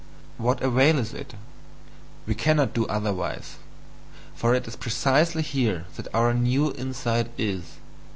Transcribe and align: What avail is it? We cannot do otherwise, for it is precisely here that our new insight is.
What 0.39 0.63
avail 0.63 0.97
is 0.97 1.13
it? 1.13 1.35
We 2.25 2.33
cannot 2.33 2.73
do 2.73 2.87
otherwise, 2.87 3.57
for 4.33 4.55
it 4.55 4.67
is 4.67 4.75
precisely 4.75 5.43
here 5.43 5.85
that 5.95 6.07
our 6.11 6.33
new 6.33 6.73
insight 6.73 7.29
is. 7.37 7.73